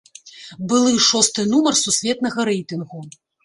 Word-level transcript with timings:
Былы 0.71 0.93
шосты 1.09 1.47
нумар 1.51 1.79
сусветнага 1.85 2.51
рэйтынгу. 2.53 3.07